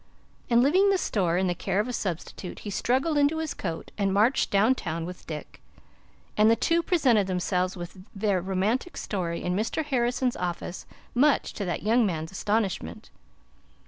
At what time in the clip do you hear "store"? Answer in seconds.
0.97-1.37